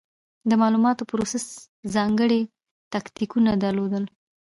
د 0.49 0.51
مالوماتو 0.61 1.07
پروسس 1.09 1.45
ځانګړې 1.93 2.41
تکتیکونه 2.93 3.51
درلودل. 3.63 4.03